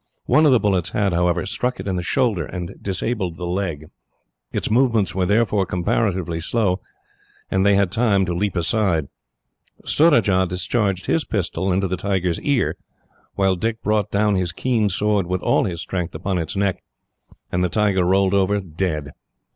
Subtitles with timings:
[0.25, 3.91] One of the bullets had, however, struck it on the shoulder and disabled the leg.
[4.51, 6.81] Its movements were therefore comparatively slow,
[7.51, 9.09] and they had time to leap aside.
[9.85, 12.77] Surajah discharged his pistol into its ear,
[13.35, 16.81] while Dick brought down his keen sword, with all his strength, upon its neck;
[17.51, 19.11] and the tiger rolled over, dead.